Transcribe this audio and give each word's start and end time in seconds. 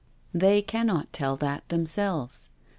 *' 0.23 0.33
They 0.43 0.63
cannot 0.63 1.13
tell 1.13 1.37
that 1.37 1.69
themselves. 1.69 2.49